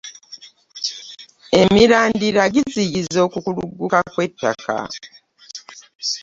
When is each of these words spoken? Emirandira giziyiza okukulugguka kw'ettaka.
Emirandira 1.61 2.43
giziyiza 2.53 3.19
okukulugguka 3.27 3.99
kw'ettaka. 4.11 4.75